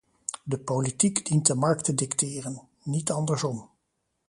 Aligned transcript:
De 0.43 0.57
politiek 0.59 1.23
dient 1.25 1.47
de 1.47 1.55
markt 1.55 1.83
te 1.85 1.93
dicteren, 1.93 2.67
niet 2.83 3.11
andersom. 3.11 3.69